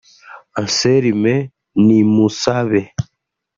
Anselme 0.59 1.35
Nimusabe 1.85 2.81